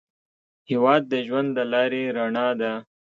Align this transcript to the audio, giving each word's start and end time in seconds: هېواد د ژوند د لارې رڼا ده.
هېواد 0.69 1.01
د 1.11 1.13
ژوند 1.27 1.49
د 1.57 1.59
لارې 1.73 2.03
رڼا 2.17 2.47
ده. 2.61 2.71